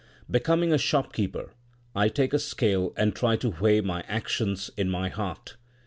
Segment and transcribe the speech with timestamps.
[0.31, 1.53] Becoming a shopkeeper
[1.95, 5.57] I take a scale and try to weigh my actions in my heart.